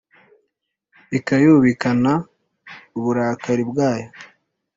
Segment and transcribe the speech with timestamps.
[1.17, 2.13] ikayubikana
[2.97, 4.09] uburakari bwayo